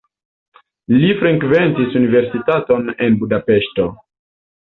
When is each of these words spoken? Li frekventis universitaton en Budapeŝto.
Li 1.01 1.09
frekventis 1.19 1.97
universitaton 1.99 2.89
en 3.09 3.19
Budapeŝto. 3.25 3.87